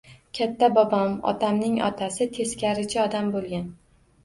Katta 0.37 0.69
bobom– 0.77 1.13
otamning 1.33 1.77
otasi 1.89 2.29
teskarichi 2.39 3.01
odam 3.05 3.33
bo’lgan. 3.39 3.71